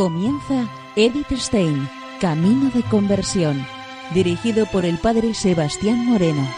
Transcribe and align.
Comienza 0.00 0.66
Edith 0.96 1.30
Stein, 1.32 1.86
Camino 2.22 2.70
de 2.70 2.82
Conversión, 2.84 3.66
dirigido 4.14 4.64
por 4.64 4.86
el 4.86 4.96
Padre 4.96 5.34
Sebastián 5.34 6.06
Moreno. 6.06 6.48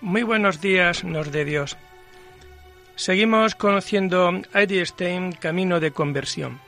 Muy 0.00 0.24
buenos 0.24 0.60
días, 0.60 1.04
nos 1.04 1.30
de 1.30 1.44
Dios. 1.44 1.76
Seguimos 2.96 3.54
conociendo 3.54 4.32
Edith 4.52 4.86
Stein, 4.86 5.30
Camino 5.30 5.78
de 5.78 5.92
Conversión. 5.92 6.67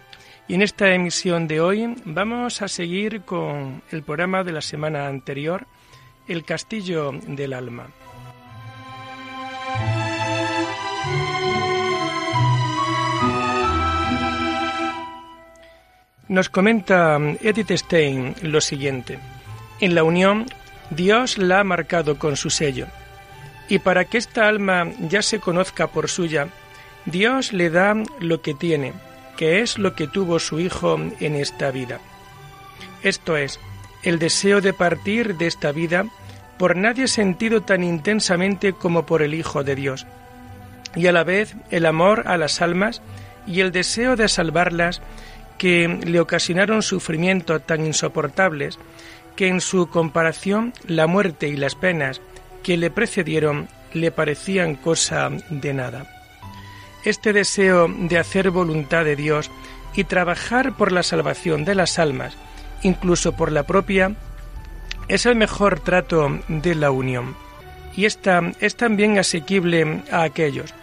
Y 0.51 0.55
en 0.55 0.63
esta 0.63 0.93
emisión 0.93 1.47
de 1.47 1.61
hoy 1.61 1.95
vamos 2.05 2.61
a 2.61 2.67
seguir 2.67 3.21
con 3.21 3.85
el 3.93 4.03
programa 4.03 4.43
de 4.43 4.51
la 4.51 4.61
semana 4.61 5.07
anterior, 5.07 5.65
El 6.27 6.45
Castillo 6.45 7.13
del 7.13 7.53
Alma. 7.53 7.87
Nos 16.27 16.49
comenta 16.49 17.17
Edith 17.43 17.71
Stein 17.71 18.35
lo 18.43 18.61
siguiente. 18.61 19.21
En 19.79 19.95
la 19.95 20.03
unión, 20.03 20.47
Dios 20.91 21.39
la 21.39 21.61
ha 21.61 21.65
marcado 21.65 22.19
con 22.19 22.35
su 22.35 22.51
sello. 22.51 22.89
Y 23.69 23.79
para 23.79 24.05
que 24.05 24.19
esta 24.19 24.49
alma 24.49 24.91
ya 24.99 25.23
se 25.23 25.39
conozca 25.39 25.87
por 25.87 26.09
suya, 26.09 26.49
Dios 27.07 27.53
le 27.53 27.71
da 27.71 27.95
lo 28.19 28.43
que 28.43 28.55
tiene, 28.55 28.95
que 29.41 29.63
es 29.63 29.79
lo 29.79 29.95
que 29.95 30.07
tuvo 30.07 30.39
su 30.39 30.61
Hijo 30.61 31.01
en 31.19 31.35
esta 31.35 31.71
vida. 31.71 31.99
Esto 33.03 33.39
es, 33.39 33.59
el 34.03 34.19
deseo 34.19 34.61
de 34.61 34.75
partir 34.75 35.39
de 35.39 35.47
esta 35.47 35.73
vida 35.73 36.05
por 36.59 36.77
nadie 36.77 37.09
sentido 37.09 37.63
tan 37.63 37.83
intensamente 37.83 38.75
como 38.75 39.07
por 39.07 39.23
el 39.23 39.33
Hijo 39.33 39.65
de 39.65 39.77
Dios, 39.77 40.07
y 40.95 41.07
a 41.07 41.13
la 41.13 41.25
vez 41.25 41.57
el 41.71 41.87
amor 41.87 42.25
a 42.27 42.37
las 42.37 42.61
almas 42.61 43.01
y 43.47 43.61
el 43.61 43.73
deseo 43.73 44.15
de 44.15 44.29
salvarlas 44.29 45.01
que 45.57 45.89
le 45.89 46.21
ocasionaron 46.21 46.83
sufrimientos 46.83 47.63
tan 47.65 47.87
insoportables 47.87 48.79
que 49.37 49.49
en 49.49 49.63
su 49.63 49.89
comparación 49.89 50.75
la 50.87 51.07
muerte 51.07 51.49
y 51.49 51.57
las 51.57 51.77
penas 51.77 52.21
que 52.63 52.77
le 52.77 52.91
precedieron 52.91 53.69
le 53.95 54.11
parecían 54.11 54.75
cosa 54.75 55.31
de 55.49 55.73
nada. 55.73 56.20
Este 57.05 57.33
deseo 57.33 57.89
de 57.89 58.19
hacer 58.19 58.51
voluntad 58.51 59.05
de 59.05 59.17
Dios 59.17 59.51
y 59.95 60.05
trabajar 60.05 60.77
por 60.77 60.93
la 60.93 61.03
salvación 61.03 61.65
de 61.65 61.75
las 61.75 61.99
almas, 61.99 62.37
incluso 62.83 63.33
por 63.33 63.53
la 63.53 63.65
propia, 63.65 64.15
es 65.09 65.27
el 65.27 65.35
mejor 65.35 65.81
trato 65.81 66.41
de 66.49 66.75
la 66.75 66.91
unión. 66.91 67.37
Y 67.97 68.05
esta 68.05 68.53
es 68.61 68.77
también 68.77 69.19
asequible 69.19 70.03
a 70.13 70.23
aquellos 70.23 70.75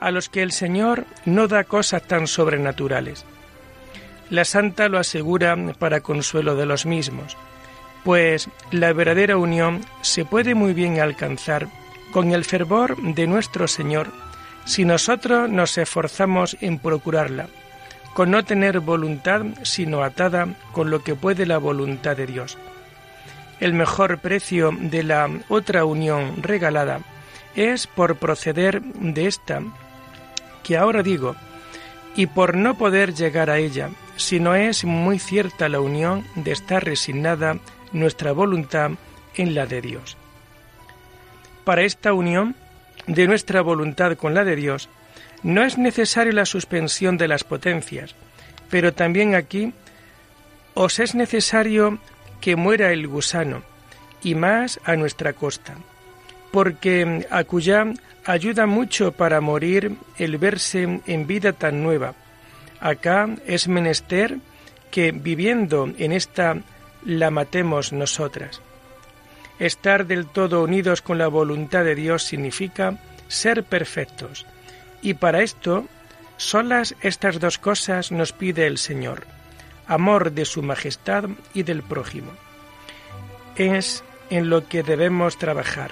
a 0.00 0.10
los 0.10 0.28
que 0.28 0.42
el 0.42 0.52
Señor 0.52 1.06
no 1.24 1.48
da 1.48 1.64
cosas 1.64 2.02
tan 2.02 2.26
sobrenaturales. 2.26 3.24
La 4.30 4.44
santa 4.44 4.88
lo 4.88 4.98
asegura 4.98 5.56
para 5.78 6.00
consuelo 6.00 6.56
de 6.56 6.66
los 6.66 6.86
mismos, 6.86 7.36
pues 8.04 8.48
la 8.70 8.92
verdadera 8.92 9.36
unión 9.36 9.84
se 10.02 10.24
puede 10.24 10.54
muy 10.54 10.74
bien 10.74 11.00
alcanzar 11.00 11.68
con 12.12 12.32
el 12.32 12.44
fervor 12.44 12.96
de 13.02 13.26
nuestro 13.26 13.68
Señor 13.68 14.12
si 14.66 14.84
nosotros 14.84 15.48
nos 15.48 15.78
esforzamos 15.78 16.56
en 16.60 16.78
procurarla, 16.78 17.46
con 18.14 18.32
no 18.32 18.44
tener 18.44 18.80
voluntad 18.80 19.42
sino 19.62 20.02
atada 20.02 20.48
con 20.72 20.90
lo 20.90 21.02
que 21.02 21.14
puede 21.14 21.46
la 21.46 21.58
voluntad 21.58 22.16
de 22.16 22.26
Dios. 22.26 22.58
El 23.60 23.72
mejor 23.72 24.18
precio 24.18 24.72
de 24.78 25.02
la 25.02 25.30
otra 25.48 25.84
unión 25.84 26.42
regalada 26.42 27.00
es 27.54 27.86
por 27.86 28.16
proceder 28.16 28.82
de 28.82 29.26
esta, 29.26 29.62
que 30.62 30.76
ahora 30.76 31.02
digo, 31.02 31.36
y 32.16 32.26
por 32.26 32.56
no 32.56 32.76
poder 32.76 33.14
llegar 33.14 33.50
a 33.50 33.58
ella, 33.58 33.90
si 34.16 34.40
no 34.40 34.54
es 34.54 34.84
muy 34.84 35.18
cierta 35.18 35.68
la 35.68 35.80
unión 35.80 36.24
de 36.34 36.52
estar 36.52 36.84
resignada 36.84 37.58
nuestra 37.92 38.32
voluntad 38.32 38.90
en 39.36 39.54
la 39.54 39.66
de 39.66 39.80
Dios. 39.80 40.16
Para 41.64 41.82
esta 41.82 42.12
unión, 42.12 42.56
de 43.06 43.26
nuestra 43.26 43.60
voluntad 43.62 44.16
con 44.16 44.34
la 44.34 44.44
de 44.44 44.56
Dios, 44.56 44.88
no 45.42 45.64
es 45.64 45.78
necesaria 45.78 46.32
la 46.32 46.46
suspensión 46.46 47.18
de 47.18 47.28
las 47.28 47.44
potencias, 47.44 48.14
pero 48.70 48.92
también 48.92 49.34
aquí 49.34 49.72
os 50.74 50.98
es 50.98 51.14
necesario 51.14 51.98
que 52.40 52.56
muera 52.56 52.92
el 52.92 53.06
gusano, 53.06 53.62
y 54.22 54.34
más 54.34 54.80
a 54.84 54.96
nuestra 54.96 55.32
costa, 55.32 55.74
porque 56.50 57.26
acullá 57.30 57.86
ayuda 58.24 58.66
mucho 58.66 59.12
para 59.12 59.40
morir 59.40 59.96
el 60.18 60.36
verse 60.38 61.00
en 61.06 61.26
vida 61.26 61.52
tan 61.52 61.82
nueva. 61.82 62.14
Acá 62.80 63.28
es 63.46 63.68
menester 63.68 64.38
que 64.90 65.12
viviendo 65.12 65.88
en 65.98 66.12
esta 66.12 66.56
la 67.04 67.30
matemos 67.30 67.92
nosotras. 67.92 68.60
Estar 69.58 70.06
del 70.06 70.26
todo 70.26 70.62
unidos 70.62 71.00
con 71.02 71.18
la 71.18 71.28
voluntad 71.28 71.84
de 71.84 71.94
Dios 71.94 72.22
significa 72.22 72.98
ser 73.28 73.64
perfectos. 73.64 74.46
Y 75.02 75.14
para 75.14 75.42
esto, 75.42 75.86
solas 76.36 76.94
estas 77.00 77.40
dos 77.40 77.58
cosas 77.58 78.12
nos 78.12 78.32
pide 78.32 78.66
el 78.66 78.78
Señor, 78.78 79.26
amor 79.86 80.32
de 80.32 80.44
su 80.44 80.62
majestad 80.62 81.24
y 81.54 81.62
del 81.62 81.82
prójimo. 81.82 82.32
Es 83.56 84.04
en 84.28 84.50
lo 84.50 84.68
que 84.68 84.82
debemos 84.82 85.38
trabajar. 85.38 85.90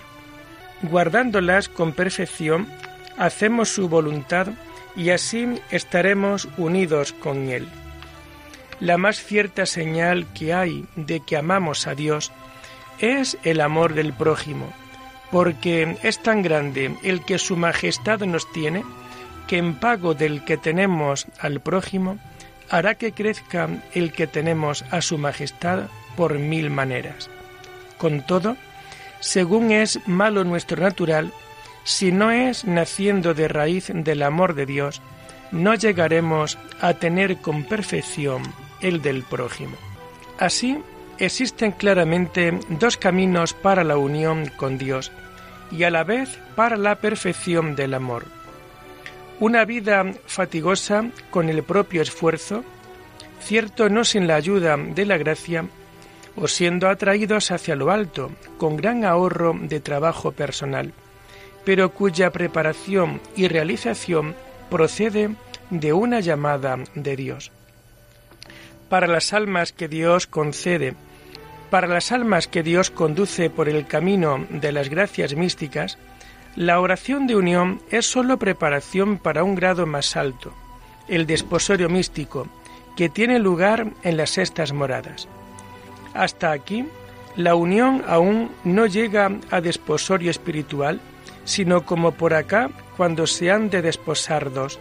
Guardándolas 0.83 1.69
con 1.69 1.93
perfección, 1.93 2.69
hacemos 3.17 3.71
su 3.71 3.89
voluntad 3.89 4.49
y 4.97 5.11
así 5.11 5.61
estaremos 5.71 6.49
unidos 6.59 7.13
con 7.13 7.49
Él. 7.49 7.67
La 8.81 8.99
más 8.99 9.23
cierta 9.23 9.67
señal 9.67 10.27
que 10.35 10.53
hay 10.53 10.85
de 10.97 11.21
que 11.21 11.37
amamos 11.37 11.87
a 11.87 11.95
Dios 11.95 12.33
es 12.99 13.39
el 13.43 13.61
amor 13.61 13.95
del 13.95 14.13
prójimo, 14.13 14.73
porque 15.31 15.97
es 16.03 16.19
tan 16.23 16.43
grande 16.43 16.95
el 17.03 17.25
que 17.25 17.39
su 17.39 17.57
majestad 17.57 18.21
nos 18.21 18.51
tiene, 18.53 18.85
que 19.47 19.59
en 19.59 19.75
pago 19.75 20.15
del 20.15 20.45
que 20.45 20.57
tenemos 20.57 21.27
al 21.39 21.61
prójimo, 21.61 22.19
hará 22.71 22.95
que 22.95 23.13
crezca 23.13 23.69
el 23.93 24.13
que 24.13 24.27
tenemos 24.27 24.85
a 24.91 25.01
su 25.03 25.19
majestad 25.19 25.89
por 26.17 26.39
mil 26.39 26.71
maneras. 26.71 27.29
Con 27.99 28.23
todo, 28.23 28.57
según 29.21 29.71
es 29.71 30.01
malo 30.07 30.45
nuestro 30.45 30.83
natural, 30.83 31.33
si 31.85 32.13
no 32.13 32.31
es 32.31 32.65
naciendo 32.65 33.35
de 33.35 33.49
raíz 33.49 33.91
del 33.93 34.23
amor 34.23 34.55
de 34.55 34.67
Dios, 34.67 35.03
no 35.51 35.75
llegaremos 35.75 36.59
a 36.81 36.95
tener 36.95 37.37
con 37.39 37.65
perfección 37.65 38.43
el 38.81 39.03
del 39.03 39.23
prójimo. 39.23 39.77
Así, 40.39 40.79
existen 41.19 41.73
claramente 41.73 42.59
dos 42.69 42.97
caminos 42.97 43.55
para 43.55 43.85
la 43.85 43.97
unión 43.97 44.51
con 44.57 44.79
Dios 44.79 45.13
y 45.71 45.85
a 45.85 45.91
la 45.91 46.05
vez 46.05 46.39
para 46.57 46.77
la 46.77 46.97
perfección 46.97 47.75
del 47.77 47.95
amor. 47.95 48.27
Una 49.41 49.65
vida 49.65 50.05
fatigosa 50.27 51.11
con 51.31 51.49
el 51.49 51.63
propio 51.63 52.03
esfuerzo, 52.03 52.65
cierto 53.41 53.89
no 53.89 54.05
sin 54.05 54.27
la 54.27 54.37
ayuda 54.37 54.77
de 54.77 55.07
la 55.07 55.19
gracia, 55.19 55.67
o 56.37 56.49
siendo 56.49 56.89
atraídos 56.89 57.51
hacia 57.51 57.77
lo 57.77 57.91
alto, 57.91 58.31
con 58.59 58.77
gran 58.77 59.05
ahorro 59.05 59.57
de 59.61 59.81
trabajo 59.81 60.33
personal, 60.33 60.93
pero 61.65 61.93
cuya 61.93 62.31
preparación 62.31 63.21
y 63.37 63.49
realización 63.49 64.35
procede 64.71 65.31
de 65.71 65.93
una 65.93 66.21
llamada 66.21 66.79
de 66.95 67.17
Dios 67.17 67.53
para 68.95 69.09
las 69.09 69.33
almas 69.33 69.73
que 69.73 69.89
Dios 69.89 70.29
concede, 70.29 70.95
para 71.69 71.89
las 71.89 72.13
almas 72.13 72.47
que 72.47 72.63
Dios 72.63 72.93
conduce 72.93 73.51
por 73.51 73.69
el 73.69 73.89
camino 73.89 74.47
de 74.51 74.71
las 74.71 74.89
gracias 74.89 75.35
místicas, 75.35 75.99
la 76.55 76.79
oración 76.79 77.27
de 77.27 77.35
unión 77.35 77.83
es 77.91 78.07
sólo 78.07 78.39
preparación 78.39 79.19
para 79.19 79.43
un 79.43 79.57
grado 79.57 79.85
más 79.85 80.15
alto, 80.15 80.55
el 81.09 81.27
desposorio 81.27 81.89
místico, 81.89 82.47
que 82.97 83.09
tiene 83.09 83.41
lugar 83.41 83.89
en 84.05 84.17
las 84.17 84.31
sextas 84.31 84.73
moradas. 84.73 85.27
Hasta 86.15 86.53
aquí, 86.53 86.87
la 87.35 87.57
unión 87.57 88.05
aún 88.07 88.53
no 88.63 88.87
llega 88.87 89.29
a 89.51 89.61
desposorio 89.61 90.31
espiritual, 90.31 91.01
sino 91.45 91.85
como 91.85 92.13
por 92.13 92.33
acá 92.33 92.71
cuando 92.97 93.27
se 93.27 93.51
han 93.51 93.71
de 93.71 93.83
desposar 93.83 94.53
dos, 94.53 94.79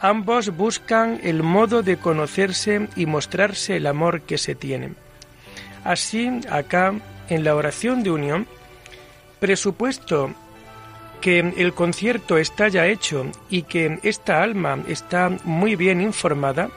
Ambos 0.00 0.56
buscan 0.56 1.20
el 1.22 1.42
modo 1.42 1.82
de 1.82 1.96
conocerse 1.96 2.88
y 2.96 3.06
mostrarse 3.06 3.76
el 3.76 3.86
amor 3.86 4.22
que 4.22 4.38
se 4.38 4.54
tienen. 4.54 4.96
Así, 5.84 6.30
acá, 6.50 6.94
en 7.28 7.44
la 7.44 7.54
oración 7.54 8.02
de 8.02 8.10
unión, 8.10 8.46
presupuesto 9.40 10.34
que 11.20 11.38
el 11.38 11.72
concierto 11.72 12.36
está 12.36 12.68
ya 12.68 12.86
hecho 12.86 13.26
y 13.48 13.62
que 13.62 13.98
esta 14.02 14.42
alma 14.42 14.78
está 14.88 15.30
muy 15.44 15.74
bien 15.74 16.00
informada, 16.00 16.68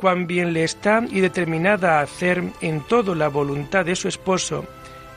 cuán 0.00 0.26
bien 0.26 0.52
le 0.52 0.64
está 0.64 1.04
y 1.08 1.20
determinada 1.20 1.98
a 1.98 2.02
hacer 2.02 2.42
en 2.60 2.80
todo 2.80 3.14
la 3.14 3.28
voluntad 3.28 3.84
de 3.84 3.94
su 3.94 4.08
esposo, 4.08 4.64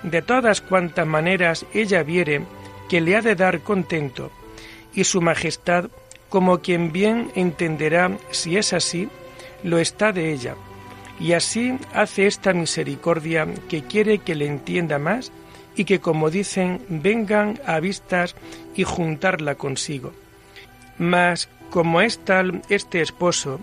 de 0.04 0.22
todas 0.22 0.62
cuantas 0.62 1.08
maneras 1.08 1.66
ella 1.74 2.04
viere 2.04 2.44
que 2.90 3.02
le 3.02 3.16
ha 3.16 3.22
de 3.22 3.36
dar 3.36 3.62
contento, 3.62 4.30
y 4.94 5.06
su 5.06 5.22
majestad, 5.22 5.90
como 6.34 6.62
quien 6.62 6.92
bien 6.92 7.30
entenderá 7.36 8.18
si 8.32 8.58
es 8.58 8.74
así, 8.74 9.08
lo 9.62 9.78
está 9.78 10.12
de 10.12 10.34
ella, 10.34 10.56
y 11.20 11.34
así 11.34 11.78
hace 11.94 12.26
esta 12.26 12.54
misericordia 12.54 13.48
que 13.70 13.84
quiere 13.84 14.18
que 14.18 14.34
le 14.34 14.48
entienda 14.48 14.98
más 14.98 15.32
y 15.76 15.86
que, 15.86 16.00
como 16.00 16.32
dicen, 16.32 16.82
vengan 16.90 17.60
a 17.68 17.80
vistas 17.80 18.36
y 18.74 18.84
juntarla 18.84 19.54
consigo. 19.54 20.12
Mas, 20.98 21.50
como 21.70 22.02
es 22.02 22.18
tal 22.18 22.64
este 22.68 23.04
esposo, 23.04 23.60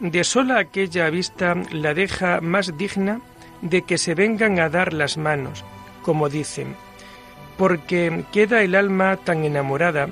de 0.00 0.24
sola 0.24 0.60
aquella 0.60 1.10
vista 1.10 1.56
la 1.72 1.92
deja 1.92 2.40
más 2.40 2.78
digna 2.78 3.20
de 3.60 3.82
que 3.82 3.98
se 3.98 4.14
vengan 4.14 4.60
a 4.60 4.70
dar 4.70 4.94
las 4.94 5.18
manos, 5.18 5.62
como 6.00 6.30
dicen, 6.30 6.74
porque 7.58 8.24
queda 8.32 8.62
el 8.62 8.76
alma 8.76 9.18
tan 9.18 9.44
enamorada 9.44 10.08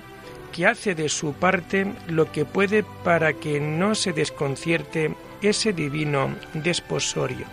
que 0.51 0.67
hace 0.67 0.95
de 0.95 1.09
su 1.09 1.33
parte 1.33 1.93
lo 2.09 2.31
que 2.33 2.45
puede 2.45 2.85
para 3.05 3.35
que 3.35 3.61
no 3.61 3.95
se 3.95 4.13
desconcierte 4.13 5.15
ese 5.43 5.73
divino 5.73 6.35
desposorio. 6.55 7.47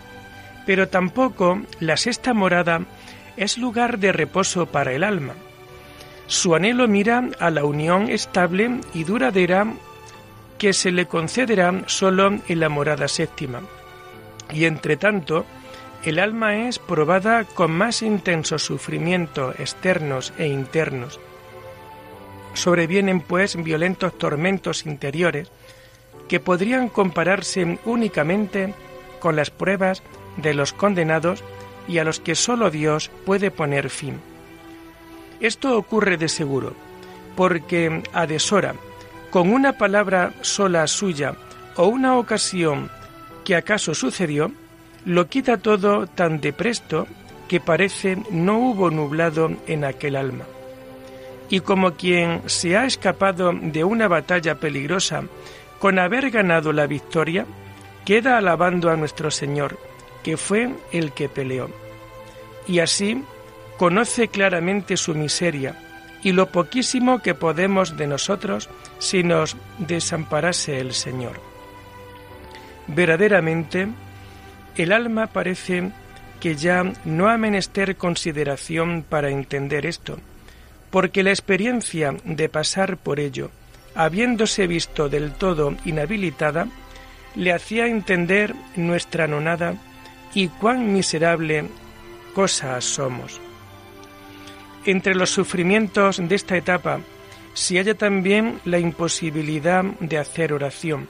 Pero 0.65 0.87
tampoco 0.87 1.61
la 1.79 1.97
sexta 1.97 2.33
morada 2.33 2.81
es 3.37 3.57
lugar 3.57 3.99
de 3.99 4.11
reposo 4.11 4.67
para 4.67 4.93
el 4.93 5.03
alma. 5.03 5.33
Su 6.27 6.55
anhelo 6.55 6.87
mira 6.87 7.29
a 7.39 7.49
la 7.49 7.65
unión 7.65 8.09
estable 8.09 8.79
y 8.93 9.03
duradera 9.03 9.67
que 10.57 10.73
se 10.73 10.91
le 10.91 11.05
concederá 11.05 11.83
sólo 11.87 12.39
en 12.47 12.59
la 12.59 12.69
morada 12.69 13.07
séptima. 13.07 13.61
Y 14.51 14.65
entre 14.65 14.95
tanto, 14.95 15.45
el 16.03 16.19
alma 16.19 16.67
es 16.67 16.79
probada 16.79 17.43
con 17.43 17.71
más 17.71 18.01
intensos 18.01 18.63
sufrimientos 18.63 19.59
externos 19.59 20.33
e 20.37 20.47
internos. 20.47 21.19
Sobrevienen, 22.53 23.21
pues, 23.21 23.55
violentos 23.61 24.17
tormentos 24.17 24.85
interiores 24.85 25.49
que 26.27 26.39
podrían 26.39 26.89
compararse 26.89 27.79
únicamente 27.85 28.73
con 29.19 29.35
las 29.35 29.49
pruebas 29.49 30.03
de 30.37 30.53
los 30.53 30.73
condenados 30.73 31.43
y 31.87 31.97
a 31.97 32.03
los 32.03 32.19
que 32.19 32.35
sólo 32.35 32.71
Dios 32.71 33.11
puede 33.25 33.51
poner 33.51 33.89
fin. 33.89 34.19
Esto 35.39 35.77
ocurre 35.77 36.17
de 36.17 36.29
seguro, 36.29 36.73
porque 37.35 38.03
a 38.13 38.25
deshora, 38.25 38.75
con 39.29 39.51
una 39.51 39.77
palabra 39.77 40.33
sola 40.41 40.87
suya 40.87 41.35
o 41.75 41.87
una 41.87 42.17
ocasión 42.17 42.89
que 43.43 43.55
acaso 43.55 43.93
sucedió, 43.93 44.51
lo 45.05 45.27
quita 45.27 45.57
todo 45.57 46.07
tan 46.07 46.39
de 46.39 46.53
presto 46.53 47.07
que 47.47 47.59
parece 47.59 48.17
no 48.31 48.57
hubo 48.59 48.89
nublado 48.89 49.51
en 49.67 49.83
aquel 49.83 50.15
alma. 50.15 50.45
Y 51.49 51.59
como 51.59 51.93
quien 51.93 52.41
se 52.47 52.77
ha 52.77 52.85
escapado 52.85 53.53
de 53.53 53.83
una 53.83 54.07
batalla 54.07 54.55
peligrosa 54.55 55.23
con 55.79 55.99
haber 55.99 56.31
ganado 56.31 56.71
la 56.71 56.87
victoria, 56.87 57.45
queda 58.05 58.37
alabando 58.37 58.89
a 58.89 58.95
nuestro 58.95 59.29
Señor, 59.31 59.77
que 60.23 60.37
fue 60.37 60.73
el 60.91 61.11
que 61.11 61.29
peleó. 61.29 61.69
Y 62.67 62.79
así 62.79 63.23
conoce 63.77 64.29
claramente 64.29 64.97
su 64.97 65.13
miseria 65.13 65.75
y 66.23 66.31
lo 66.31 66.47
poquísimo 66.47 67.19
que 67.19 67.35
podemos 67.35 67.97
de 67.97 68.07
nosotros 68.07 68.69
si 68.99 69.23
nos 69.23 69.57
desamparase 69.77 70.79
el 70.79 70.93
Señor. 70.93 71.41
Verdaderamente, 72.87 73.89
el 74.77 74.91
alma 74.91 75.27
parece 75.27 75.91
que 76.39 76.55
ya 76.55 76.83
no 77.05 77.29
ha 77.29 77.37
menester 77.37 77.95
consideración 77.95 79.05
para 79.07 79.29
entender 79.29 79.85
esto, 79.85 80.17
porque 80.93 81.23
la 81.23 81.31
experiencia 81.31 82.15
de 82.23 82.49
pasar 82.49 82.97
por 82.97 83.19
ello, 83.19 83.49
habiéndose 83.95 84.67
visto 84.67 85.09
del 85.09 85.31
todo 85.31 85.75
inhabilitada, 85.85 86.67
le 87.35 87.51
hacía 87.51 87.87
entender 87.87 88.53
nuestra 88.75 89.25
nonada 89.25 89.73
y 90.35 90.49
cuán 90.49 90.93
miserable 90.93 91.65
cosa 92.35 92.79
somos. 92.79 93.41
Entre 94.85 95.15
los 95.15 95.31
sufrimientos 95.31 96.21
de 96.21 96.35
esta 96.35 96.57
etapa 96.57 96.99
se 97.55 97.79
halla 97.79 97.95
también 97.95 98.59
la 98.63 98.77
imposibilidad 98.77 99.83
de 99.99 100.19
hacer 100.19 100.53
oración, 100.53 101.09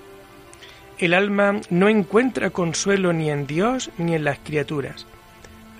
el 0.97 1.13
alma 1.13 1.59
no 1.69 1.89
encuentra 1.89 2.51
consuelo 2.51 3.11
ni 3.11 3.29
en 3.29 3.47
Dios 3.47 3.91
ni 3.97 4.15
en 4.15 4.23
las 4.23 4.39
criaturas. 4.39 5.05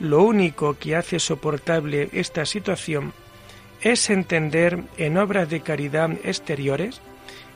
Lo 0.01 0.23
único 0.23 0.77
que 0.77 0.97
hace 0.97 1.19
soportable 1.19 2.09
esta 2.11 2.45
situación 2.45 3.13
es 3.83 4.09
entender 4.09 4.80
en 4.97 5.18
obras 5.18 5.50
de 5.50 5.59
caridad 5.59 6.09
exteriores 6.24 7.01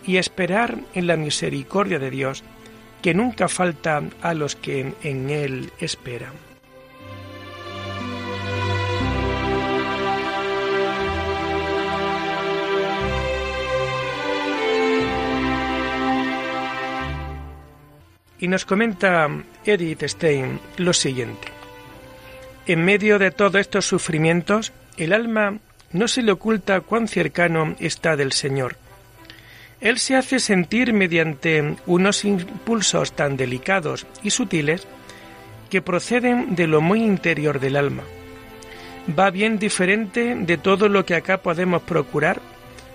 y 0.05 0.17
esperar 0.17 0.77
en 0.93 1.07
la 1.07 1.15
misericordia 1.15 1.99
de 1.99 2.11
Dios, 2.11 2.43
que 3.01 3.13
nunca 3.13 3.47
falta 3.47 4.03
a 4.21 4.33
los 4.33 4.55
que 4.55 4.93
en 5.03 5.29
Él 5.29 5.71
esperan. 5.79 6.33
Y 18.39 18.49
nos 18.49 18.65
comenta 18.65 19.29
Edith 19.65 20.03
Stein 20.03 20.59
lo 20.77 20.93
siguiente. 20.93 21.47
En 22.67 22.83
medio 22.83 23.17
de 23.17 23.31
todos 23.31 23.55
estos 23.55 23.85
sufrimientos, 23.85 24.73
el 24.97 25.13
alma 25.13 25.59
no 25.91 26.07
se 26.07 26.21
le 26.21 26.31
oculta 26.31 26.81
cuán 26.81 27.07
cercano 27.07 27.75
está 27.79 28.15
del 28.15 28.33
Señor. 28.33 28.75
Él 29.79 29.99
se 29.99 30.15
hace 30.15 30.39
sentir 30.39 30.91
mediante 30.93 31.75
unos 31.85 32.25
impulsos 32.25 33.13
tan 33.13 33.37
delicados 33.37 34.07
y 34.23 34.31
sutiles 34.31 34.87
que 35.69 35.81
proceden 35.81 36.55
de 36.55 36.67
lo 36.67 36.81
muy 36.81 37.03
interior 37.03 37.59
del 37.59 37.75
alma. 37.75 38.03
Va 39.17 39.29
bien 39.29 39.59
diferente 39.59 40.35
de 40.35 40.57
todo 40.57 40.89
lo 40.89 41.05
que 41.05 41.15
acá 41.15 41.37
podemos 41.37 41.83
procurar 41.83 42.41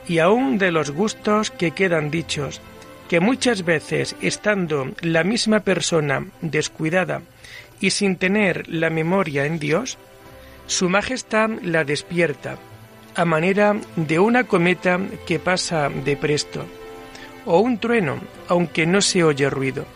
y 0.08 0.18
aun 0.18 0.58
de 0.58 0.72
los 0.72 0.90
gustos 0.90 1.50
que 1.50 1.70
quedan 1.70 2.10
dichos 2.10 2.60
que 3.12 3.20
muchas 3.20 3.66
veces, 3.66 4.16
estando 4.22 4.90
la 5.02 5.22
misma 5.22 5.60
persona 5.60 6.24
descuidada 6.40 7.20
y 7.78 7.90
sin 7.90 8.16
tener 8.16 8.66
la 8.68 8.88
memoria 8.88 9.44
en 9.44 9.58
Dios, 9.58 9.98
su 10.66 10.88
majestad 10.88 11.50
la 11.60 11.84
despierta, 11.84 12.56
a 13.14 13.24
manera 13.24 13.76
de 13.96 14.18
una 14.18 14.44
cometa 14.44 14.98
que 15.26 15.38
pasa 15.38 15.88
de 15.88 16.16
presto, 16.16 16.64
o 17.44 17.60
un 17.60 17.78
trueno, 17.78 18.18
aunque 18.48 18.86
no 18.86 19.00
se 19.00 19.24
oye 19.24 19.50
ruido. 19.50 19.86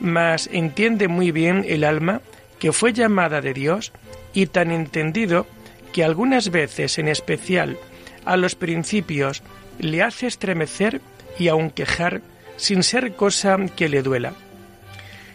Mas 0.00 0.48
entiende 0.52 1.08
muy 1.08 1.30
bien 1.30 1.64
el 1.68 1.84
alma 1.84 2.22
que 2.58 2.72
fue 2.72 2.92
llamada 2.92 3.40
de 3.40 3.54
Dios 3.54 3.92
y 4.32 4.46
tan 4.46 4.70
entendido 4.70 5.46
que 5.92 6.04
algunas 6.04 6.50
veces 6.50 6.98
en 6.98 7.08
especial 7.08 7.78
a 8.24 8.36
los 8.36 8.54
principios 8.54 9.42
le 9.78 10.02
hace 10.02 10.26
estremecer 10.26 11.00
y 11.38 11.48
aun 11.48 11.70
quejar 11.70 12.22
sin 12.56 12.82
ser 12.82 13.14
cosa 13.14 13.56
que 13.76 13.88
le 13.88 14.02
duela. 14.02 14.34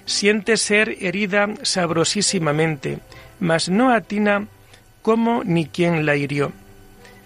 Siente 0.06 0.58
ser 0.58 0.98
herida 1.02 1.50
sabrosísimamente, 1.64 3.00
mas 3.40 3.70
no 3.70 3.92
atina 3.92 4.48
cómo 5.02 5.44
ni 5.44 5.66
quién 5.66 6.06
la 6.06 6.16
hirió. 6.16 6.52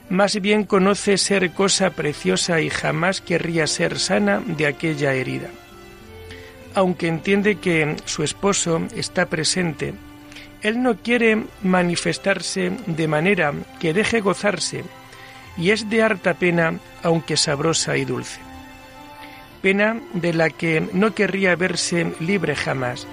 Más 0.10 0.40
bien 0.42 0.64
conoce 0.64 1.18
ser 1.18 1.52
cosa 1.52 1.92
preciosa 1.92 2.62
y 2.62 2.70
jamás 2.70 3.22
querría 3.22 3.68
ser 3.68 4.00
sana 4.00 4.42
de 4.46 4.66
aquella 4.66 5.14
herida. 5.14 5.50
Aunque 6.74 7.08
entiende 7.08 7.56
que 7.56 7.96
su 8.06 8.24
esposo 8.24 8.82
está 8.96 9.28
presente, 9.28 9.94
él 10.62 10.82
no 10.82 10.98
quiere 10.98 11.44
manifestarse 11.64 12.72
de 12.86 13.08
manera 13.08 13.54
que 13.80 13.94
deje 13.94 14.20
gozarse, 14.20 14.84
y 15.58 15.72
es 15.72 15.90
de 15.90 16.04
harta 16.04 16.34
pena, 16.36 16.80
aunque 17.04 17.38
sabrosa 17.38 17.98
y 17.98 18.06
dulce 18.06 18.40
pena 19.62 20.02
de 20.14 20.34
la 20.34 20.50
que 20.50 20.88
no 20.94 21.14
querría 21.14 21.56
verse 21.56 22.14
libre 22.20 22.56
jamás. 22.56 23.08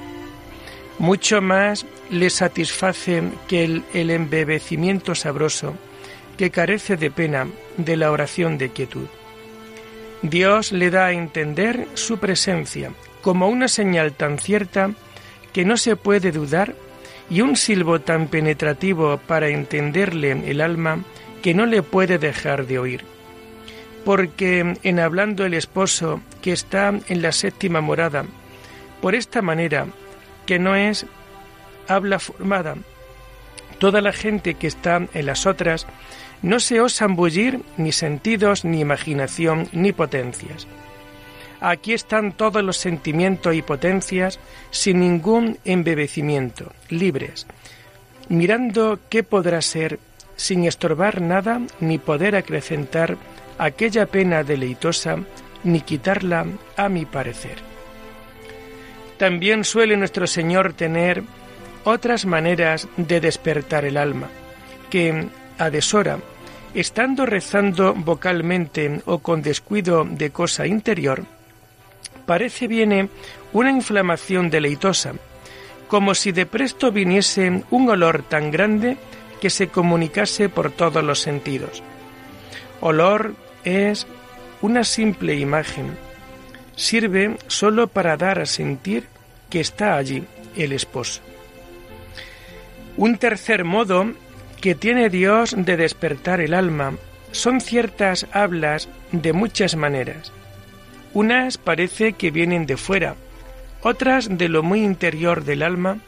Mucho 0.98 1.42
más 1.42 1.86
le 2.10 2.30
satisface 2.30 3.22
que 3.48 3.64
el, 3.64 3.84
el 3.92 4.10
embebecimiento 4.10 5.14
sabroso 5.14 5.74
que 6.36 6.50
carece 6.50 6.96
de 6.96 7.10
pena 7.10 7.46
de 7.76 7.96
la 7.96 8.10
oración 8.10 8.58
de 8.58 8.70
quietud. 8.70 9.06
Dios 10.22 10.72
le 10.72 10.90
da 10.90 11.06
a 11.06 11.12
entender 11.12 11.86
su 11.94 12.18
presencia 12.18 12.90
como 13.22 13.48
una 13.48 13.68
señal 13.68 14.12
tan 14.12 14.38
cierta 14.38 14.90
que 15.52 15.64
no 15.64 15.76
se 15.76 15.96
puede 15.96 16.32
dudar 16.32 16.74
y 17.28 17.40
un 17.40 17.56
silbo 17.56 18.00
tan 18.00 18.28
penetrativo 18.28 19.18
para 19.26 19.48
entenderle 19.48 20.32
el 20.50 20.60
alma 20.60 21.04
que 21.42 21.54
no 21.54 21.66
le 21.66 21.82
puede 21.82 22.18
dejar 22.18 22.66
de 22.66 22.78
oír 22.78 23.16
porque 24.06 24.76
en 24.84 25.00
hablando 25.00 25.44
el 25.44 25.52
esposo 25.52 26.20
que 26.40 26.52
está 26.52 26.94
en 27.08 27.22
la 27.22 27.32
séptima 27.32 27.80
morada, 27.80 28.24
por 29.02 29.16
esta 29.16 29.42
manera, 29.42 29.88
que 30.46 30.60
no 30.60 30.76
es 30.76 31.06
habla 31.88 32.20
formada. 32.20 32.76
Toda 33.80 34.00
la 34.00 34.12
gente 34.12 34.54
que 34.54 34.68
está 34.68 35.08
en 35.12 35.26
las 35.26 35.44
otras 35.44 35.88
no 36.42 36.60
se 36.60 36.80
osan 36.80 37.16
bullir 37.16 37.60
ni 37.76 37.92
sentidos, 37.92 38.64
ni 38.64 38.80
imaginación, 38.80 39.68
ni 39.72 39.92
potencias. 39.92 40.66
Aquí 41.60 41.94
están 41.94 42.32
todos 42.32 42.62
los 42.62 42.76
sentimientos 42.76 43.54
y 43.54 43.62
potencias 43.62 44.38
sin 44.70 45.00
ningún 45.00 45.58
embebecimiento, 45.64 46.72
libres, 46.90 47.46
mirando 48.28 48.98
qué 49.08 49.22
podrá 49.22 49.62
ser, 49.62 49.98
sin 50.36 50.64
estorbar 50.64 51.22
nada 51.22 51.62
ni 51.80 51.98
poder 51.98 52.36
acrecentar 52.36 53.16
aquella 53.58 54.06
pena 54.06 54.44
deleitosa, 54.44 55.18
ni 55.64 55.80
quitarla 55.80 56.46
a 56.76 56.88
mi 56.88 57.06
parecer. 57.06 57.56
También 59.18 59.64
suele 59.64 59.96
nuestro 59.96 60.26
Señor 60.26 60.74
tener 60.74 61.22
otras 61.84 62.26
maneras 62.26 62.86
de 62.98 63.20
despertar 63.20 63.86
el 63.86 63.96
alma, 63.96 64.28
que 64.90 65.28
a 65.58 65.70
deshora, 65.70 66.18
estando 66.74 67.26
rezando 67.26 67.94
vocalmente 67.94 69.00
o 69.06 69.20
con 69.20 69.42
descuido 69.42 70.04
de 70.04 70.30
cosa 70.30 70.66
interior, 70.66 71.24
parece 72.26 72.68
viene 72.68 73.08
una 73.52 73.70
inflamación 73.70 74.50
deleitosa, 74.50 75.14
como 75.88 76.14
si 76.14 76.32
de 76.32 76.46
presto 76.46 76.92
viniese 76.92 77.62
un 77.70 77.88
olor 77.88 78.22
tan 78.22 78.50
grande 78.50 78.96
que 79.40 79.50
se 79.50 79.68
comunicase 79.68 80.48
por 80.48 80.70
todos 80.70 81.02
los 81.02 81.20
sentidos. 81.20 81.82
Olor 82.80 83.34
es 83.64 84.06
una 84.60 84.84
simple 84.84 85.36
imagen, 85.36 85.96
sirve 86.74 87.36
sólo 87.46 87.86
para 87.88 88.16
dar 88.16 88.38
a 88.38 88.46
sentir 88.46 89.08
que 89.48 89.60
está 89.60 89.96
allí 89.96 90.24
el 90.56 90.72
esposo. 90.72 91.20
Un 92.96 93.18
tercer 93.18 93.64
modo 93.64 94.12
que 94.66 94.74
tiene 94.74 95.10
Dios 95.10 95.54
de 95.56 95.76
despertar 95.76 96.40
el 96.40 96.52
alma 96.52 96.94
son 97.30 97.60
ciertas 97.60 98.26
hablas 98.32 98.88
de 99.12 99.32
muchas 99.32 99.76
maneras. 99.76 100.32
Unas 101.14 101.56
parece 101.56 102.14
que 102.14 102.32
vienen 102.32 102.66
de 102.66 102.76
fuera, 102.76 103.14
otras 103.82 104.26
de 104.28 104.48
lo 104.48 104.64
muy 104.64 104.82
interior 104.82 105.44
del 105.44 105.62
alma, 105.62 105.98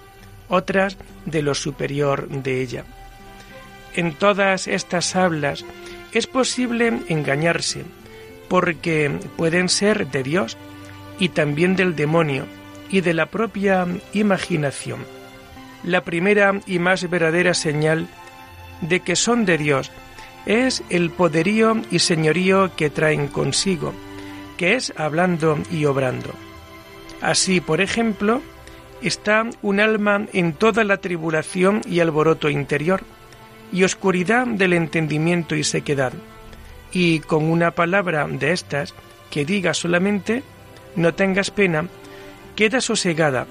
otras 0.48 0.96
de 1.24 1.42
lo 1.42 1.54
superior 1.54 2.28
de 2.28 2.60
ella. 2.60 2.84
En 3.94 4.12
todas 4.12 4.66
estas 4.66 5.14
hablas 5.14 5.64
es 6.10 6.26
posible 6.26 6.92
engañarse, 7.06 7.84
porque 8.48 9.20
pueden 9.36 9.68
ser 9.68 10.08
de 10.08 10.24
Dios 10.24 10.56
y 11.20 11.28
también 11.28 11.76
del 11.76 11.94
demonio 11.94 12.44
y 12.90 13.02
de 13.02 13.14
la 13.14 13.26
propia 13.26 13.86
imaginación. 14.14 15.06
La 15.84 16.02
primera 16.02 16.60
y 16.66 16.80
más 16.80 17.08
verdadera 17.08 17.54
señal 17.54 18.08
de 18.80 19.00
que 19.00 19.16
son 19.16 19.44
de 19.44 19.58
Dios 19.58 19.90
es 20.46 20.82
el 20.88 21.10
poderío 21.10 21.76
y 21.90 21.98
señorío 21.98 22.74
que 22.76 22.90
traen 22.90 23.28
consigo, 23.28 23.92
que 24.56 24.74
es 24.74 24.92
hablando 24.96 25.58
y 25.70 25.84
obrando. 25.84 26.30
Así, 27.20 27.60
por 27.60 27.80
ejemplo, 27.80 28.40
está 29.02 29.44
un 29.62 29.80
alma 29.80 30.26
en 30.32 30.52
toda 30.52 30.84
la 30.84 30.98
tribulación 30.98 31.82
y 31.86 32.00
alboroto 32.00 32.48
interior, 32.48 33.02
y 33.72 33.84
oscuridad 33.84 34.46
del 34.46 34.72
entendimiento 34.72 35.54
y 35.54 35.64
sequedad, 35.64 36.12
y 36.92 37.20
con 37.20 37.44
una 37.44 37.72
palabra 37.72 38.26
de 38.26 38.52
estas 38.52 38.94
que 39.30 39.44
diga 39.44 39.74
solamente, 39.74 40.42
no 40.96 41.14
tengas 41.14 41.50
pena, 41.50 41.86
queda 42.56 42.80
sosegada 42.80 43.46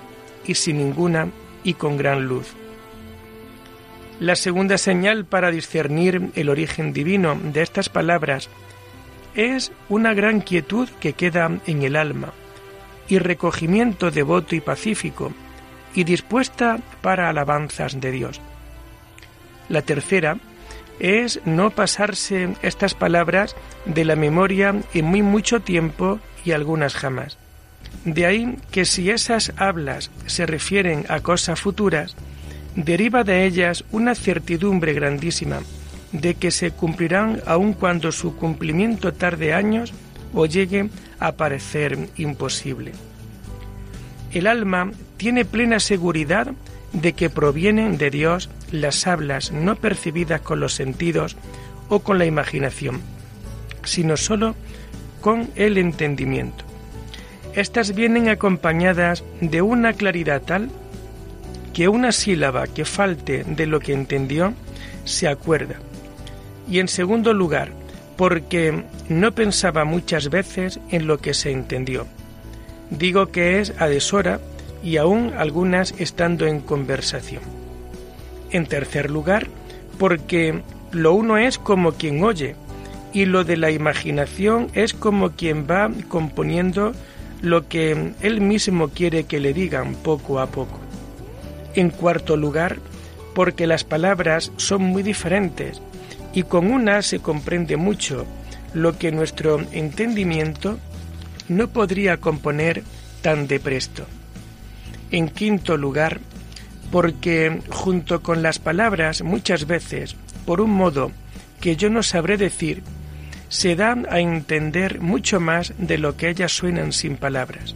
y 0.46 0.56
sin 0.56 0.78
ninguna 0.78 1.30
y 1.64 1.76
con 1.76 1.98
gran 1.98 2.28
luz. 2.28 2.56
La 4.20 4.36
segunda 4.36 4.80
señal 4.80 5.26
para 5.26 5.52
discernir 5.52 6.32
el 6.36 6.50
origen 6.50 6.92
divino 6.92 7.40
de 7.42 7.62
estas 7.62 7.88
palabras 7.90 8.50
es 9.36 9.72
una 9.90 10.16
gran 10.16 10.42
quietud 10.42 10.90
que 11.00 11.14
queda 11.14 11.52
en 11.68 11.84
el 11.84 11.96
alma 11.96 12.34
y 13.08 13.20
recogimiento 13.20 14.10
devoto 14.10 14.56
y 14.56 14.62
pacífico 14.62 15.32
y 15.94 16.04
dispuesta 16.04 16.80
para 17.02 17.30
alabanzas 17.30 18.02
de 18.02 18.12
Dios. 18.12 18.42
La 19.70 19.84
tercera 19.84 20.38
es 21.00 21.40
no 21.46 21.70
pasarse 21.70 22.56
estas 22.64 22.96
palabras 22.96 23.56
de 23.86 24.04
la 24.04 24.16
memoria 24.16 24.76
en 24.96 25.06
muy 25.06 25.22
mucho 25.22 25.60
tiempo 25.60 26.20
y 26.44 26.54
algunas 26.54 26.96
jamás. 26.96 27.38
De 28.04 28.26
ahí 28.26 28.58
que 28.72 28.86
si 28.86 29.12
esas 29.12 29.54
hablas 29.58 30.10
se 30.26 30.48
refieren 30.48 31.06
a 31.08 31.20
cosas 31.20 31.60
futuras, 31.60 32.16
deriva 32.78 33.24
de 33.24 33.46
ellas 33.46 33.84
una 33.92 34.16
certidumbre 34.16 34.94
grandísima 34.94 35.60
de 36.12 36.36
que 36.36 36.52
se 36.52 36.72
cumplirán 36.72 37.42
aun 37.46 37.74
cuando 37.74 38.12
su 38.12 38.38
cumplimiento 38.38 39.14
tarde 39.14 39.54
años 39.54 39.94
o 40.34 40.46
llegue 40.46 40.90
a 41.20 41.34
parecer 41.34 41.98
imposible. 42.16 42.94
El 44.32 44.46
alma 44.46 44.92
tiene 45.18 45.44
plena 45.44 45.80
seguridad 45.80 46.54
de 46.94 47.14
que 47.14 47.30
provienen 47.30 47.98
de 47.98 48.12
Dios 48.12 48.50
las 48.72 49.08
hablas 49.08 49.52
no 49.52 49.76
percibidas 49.76 50.42
con 50.42 50.60
los 50.60 50.74
sentidos 50.74 51.36
o 51.90 52.00
con 52.00 52.20
la 52.20 52.26
imaginación, 52.26 53.02
sino 53.84 54.18
sólo 54.18 54.56
con 55.20 55.50
el 55.56 55.78
entendimiento. 55.78 56.64
Estas 57.56 57.96
vienen 57.96 58.30
acompañadas 58.30 59.24
de 59.42 59.64
una 59.64 59.94
claridad 59.94 60.44
tal 60.44 60.70
que 61.78 61.88
una 61.88 62.12
sílaba 62.12 62.66
que 62.66 62.86
falte 62.86 63.44
de 63.44 63.68
lo 63.68 63.80
que 63.80 63.94
entendió 63.94 64.56
se 65.06 65.28
acuerda 65.28 65.76
y 66.68 66.80
en 66.80 66.88
segundo 66.88 67.34
lugar, 67.34 67.70
porque 68.16 68.84
no 69.10 69.32
pensaba 69.34 69.86
muchas 69.86 70.32
veces 70.32 70.80
en 70.90 71.06
lo 71.06 71.20
que 71.20 71.36
se 71.36 71.52
entendió. 71.52 72.08
Digo 72.90 73.28
que 73.28 73.60
es 73.60 73.76
a 73.78 73.86
deshora 73.86 74.40
y 74.82 74.98
aún 74.98 75.34
algunas 75.38 75.94
estando 76.00 76.48
en 76.48 76.62
conversación. 76.62 77.44
En 78.50 78.66
tercer 78.66 79.12
lugar, 79.12 79.46
porque 80.00 80.64
lo 80.92 81.14
uno 81.14 81.38
es 81.38 81.60
como 81.60 81.92
quien 81.92 82.24
oye 82.24 82.56
y 83.14 83.26
lo 83.26 83.44
de 83.44 83.56
la 83.56 83.70
imaginación 83.70 84.72
es 84.74 84.96
como 84.96 85.34
quien 85.34 85.68
va 85.70 85.92
componiendo 86.08 86.94
lo 87.44 87.68
que 87.68 88.14
él 88.22 88.42
mismo 88.42 88.90
quiere 88.90 89.26
que 89.26 89.40
le 89.40 89.54
digan 89.54 89.94
poco 89.94 90.40
a 90.40 90.48
poco. 90.48 90.87
En 91.78 91.92
cuarto 91.92 92.38
lugar, 92.38 92.80
porque 93.36 93.68
las 93.68 93.84
palabras 93.84 94.52
son 94.58 94.82
muy 94.82 95.04
diferentes 95.04 95.80
y 96.34 96.42
con 96.42 96.72
una 96.72 97.04
se 97.04 97.20
comprende 97.20 97.78
mucho 97.78 98.26
lo 98.74 98.98
que 98.98 99.12
nuestro 99.12 99.62
entendimiento 99.72 100.80
no 101.48 101.68
podría 101.68 102.18
componer 102.18 102.82
tan 103.22 103.48
de 103.48 103.60
presto. 103.60 104.08
En 105.12 105.30
quinto 105.30 105.78
lugar, 105.78 106.20
porque 106.92 107.62
junto 107.70 108.24
con 108.24 108.42
las 108.42 108.58
palabras 108.58 109.22
muchas 109.22 109.68
veces, 109.68 110.16
por 110.48 110.62
un 110.62 110.72
modo 110.72 111.12
que 111.62 111.76
yo 111.76 111.92
no 111.92 112.02
sabré 112.02 112.38
decir, 112.38 112.82
se 113.50 113.76
dan 113.76 114.08
a 114.10 114.20
entender 114.20 115.00
mucho 115.00 115.40
más 115.40 115.76
de 115.78 116.00
lo 116.00 116.18
que 116.18 116.30
ellas 116.30 116.54
suenan 116.54 116.92
sin 116.92 117.18
palabras. 117.18 117.76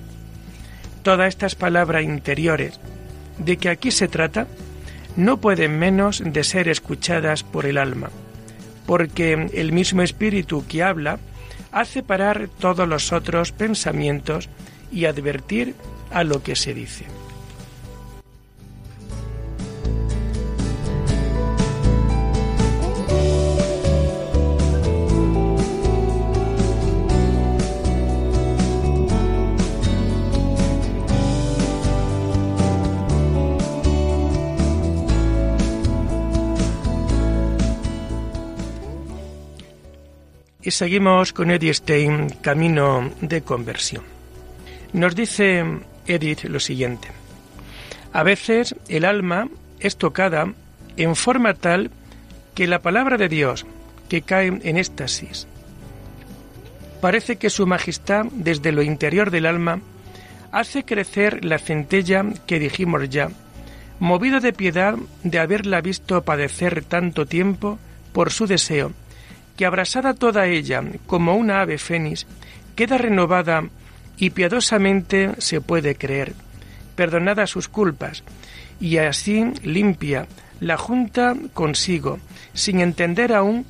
Todas 1.04 1.30
estas 1.30 1.54
palabras 1.54 2.02
interiores 2.04 2.80
de 3.46 3.58
que 3.58 3.70
aquí 3.70 3.92
se 3.92 4.08
trata 4.08 4.48
no 5.16 5.38
pueden 5.38 5.78
menos 5.78 6.24
de 6.26 6.44
ser 6.44 6.68
escuchadas 6.68 7.44
por 7.44 7.66
el 7.66 7.78
alma 7.78 8.10
porque 8.86 9.50
el 9.54 9.72
mismo 9.72 10.02
espíritu 10.02 10.66
que 10.68 10.84
habla 10.84 11.20
hace 11.72 12.04
parar 12.04 12.50
todos 12.60 12.88
los 12.88 13.14
otros 13.14 13.52
pensamientos 13.52 14.50
y 14.92 15.06
advertir 15.06 15.76
a 16.12 16.24
lo 16.24 16.44
que 16.44 16.56
se 16.56 16.74
dice. 16.74 17.06
Seguimos 40.72 41.34
con 41.34 41.52
Edith 41.52 41.74
Stein, 41.74 42.30
Camino 42.42 43.12
de 43.20 43.42
Conversión. 43.42 44.06
Nos 44.94 45.16
dice 45.16 45.66
Edith 46.08 46.46
lo 46.46 46.62
siguiente. 46.62 47.10
A 48.14 48.24
veces 48.24 48.74
el 48.88 49.04
alma 49.04 49.50
es 49.82 49.98
tocada 49.98 50.54
en 50.96 51.16
forma 51.18 51.56
tal 51.56 51.92
que 52.56 52.68
la 52.68 52.80
palabra 52.80 53.18
de 53.18 53.28
Dios, 53.28 53.66
que 54.08 54.22
cae 54.22 54.48
en 54.48 54.78
éxtasis, 54.78 55.46
parece 57.02 57.36
que 57.36 57.50
su 57.50 57.68
majestad 57.68 58.28
desde 58.32 58.72
lo 58.72 58.82
interior 58.82 59.30
del 59.30 59.48
alma 59.48 59.82
hace 60.54 60.86
crecer 60.86 61.44
la 61.44 61.60
centella 61.60 62.24
que 62.48 62.60
dijimos 62.60 63.10
ya, 63.10 63.30
movido 64.00 64.40
de 64.40 64.54
piedad 64.54 64.96
de 65.24 65.40
haberla 65.40 65.82
visto 65.82 66.24
padecer 66.24 66.86
tanto 66.86 67.26
tiempo 67.26 67.78
por 68.14 68.32
su 68.32 68.48
deseo, 68.48 68.94
que 69.62 69.68
abrasada 69.68 70.16
toda 70.16 70.48
ella 70.48 70.82
como 71.06 71.36
una 71.36 71.62
ave 71.62 71.78
fénix, 71.78 72.26
queda 72.76 72.98
renovada 72.98 73.70
y 74.18 74.32
piadosamente 74.32 75.34
se 75.38 75.62
puede 75.62 75.94
creer, 75.94 76.34
perdonada 76.96 77.46
sus 77.46 77.68
culpas, 77.68 78.24
y 78.80 78.98
así 78.98 79.46
limpia 79.62 80.26
la 80.60 80.78
junta 80.78 81.36
consigo, 81.54 82.18
sin 82.56 82.80
entender 82.80 83.34
aún 83.34 83.68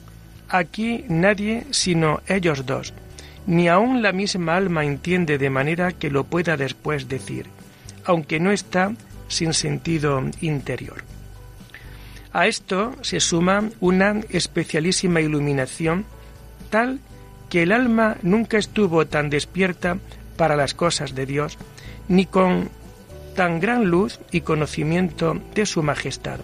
aquí 0.48 1.04
nadie 1.10 1.66
sino 1.72 2.22
ellos 2.26 2.66
dos, 2.66 2.94
ni 3.46 3.68
aun 3.68 4.02
la 4.02 4.14
misma 4.14 4.56
alma 4.56 4.86
entiende 4.86 5.38
de 5.38 5.50
manera 5.50 5.92
que 5.92 6.10
lo 6.10 6.24
pueda 6.24 6.56
después 6.56 7.10
decir, 7.10 7.48
aunque 8.06 8.40
no 8.40 8.54
está 8.54 8.94
sin 9.28 9.54
sentido 9.54 10.24
interior. 10.40 11.11
A 12.34 12.48
esto 12.48 12.96
se 13.02 13.20
suma 13.20 13.70
una 13.80 14.22
especialísima 14.30 15.22
iluminación 15.22 16.06
tal 16.70 17.00
que 17.50 17.64
el 17.64 17.74
alma 17.74 18.18
nunca 18.22 18.58
estuvo 18.58 19.06
tan 19.06 19.30
despierta 19.30 19.98
para 20.38 20.56
las 20.56 20.74
cosas 20.74 21.14
de 21.14 21.26
Dios, 21.26 21.58
ni 22.08 22.26
con 22.26 22.70
tan 23.36 23.60
gran 23.60 23.86
luz 23.86 24.20
y 24.32 24.42
conocimiento 24.42 25.40
de 25.54 25.66
su 25.66 25.84
majestad. 25.84 26.40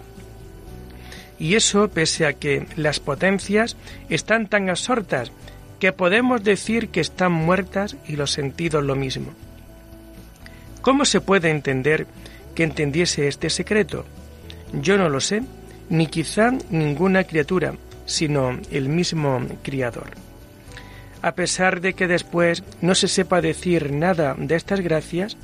Y 1.38 1.54
eso 1.54 1.88
pese 1.88 2.26
a 2.26 2.34
que 2.34 2.66
las 2.76 3.00
potencias 3.00 3.76
están 4.10 4.48
tan 4.48 4.68
absortas 4.68 5.32
que 5.80 5.92
podemos 5.92 6.44
decir 6.44 6.88
que 6.88 7.00
están 7.00 7.32
muertas 7.32 7.96
y 8.06 8.16
los 8.16 8.32
sentidos 8.32 8.84
lo 8.84 8.96
mismo. 8.96 9.32
¿Cómo 10.82 11.04
se 11.04 11.20
puede 11.20 11.50
entender 11.50 12.06
que 12.54 12.64
entendiese 12.64 13.28
este 13.28 13.48
secreto? 13.50 14.04
Yo 14.72 14.98
no 14.98 15.08
lo 15.08 15.20
sé, 15.20 15.42
ni 15.90 16.06
quizá 16.06 16.52
ninguna 16.70 17.24
criatura, 17.24 17.74
sino 18.06 18.58
el 18.70 18.88
mismo 18.88 19.40
Criador. 19.62 20.10
A 21.20 21.32
pesar 21.32 21.80
de 21.80 21.94
que 21.94 22.06
después 22.06 22.62
no 22.80 22.94
se 22.94 23.08
sepa 23.08 23.40
decir 23.40 23.92
nada 23.92 24.34
de 24.38 24.54
estas 24.54 24.80
gracias, 24.80 25.36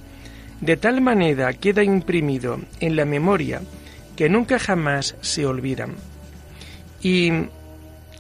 de 0.61 0.77
tal 0.77 1.01
manera 1.01 1.53
queda 1.53 1.83
imprimido 1.83 2.61
en 2.81 2.97
la 2.97 3.05
memoria 3.05 3.61
que 4.17 4.29
nunca 4.29 4.59
jamás 4.59 5.17
se 5.21 5.45
olvidan. 5.47 5.95
Y 7.03 7.33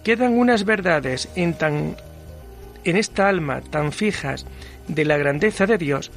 quedan 0.02 0.36
unas 0.36 0.64
verdades 0.64 1.28
en 1.36 1.54
tan 1.54 1.96
en 2.84 2.96
esta 2.96 3.28
alma 3.28 3.62
tan 3.62 3.92
fijas 3.92 4.44
de 4.88 5.04
la 5.06 5.16
grandeza 5.16 5.66
de 5.66 5.78
Dios 5.78 6.10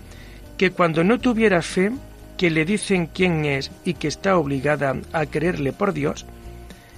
que 0.57 0.71
cuando 0.71 1.03
no 1.03 1.19
tuviera 1.19 1.61
fe 1.61 1.91
que 2.37 2.49
le 2.49 2.65
dicen 2.65 3.07
quién 3.07 3.45
es 3.45 3.71
y 3.83 3.95
que 3.95 4.07
está 4.07 4.37
obligada 4.37 4.95
a 5.11 5.25
creerle 5.25 5.73
por 5.73 5.93
Dios, 5.93 6.25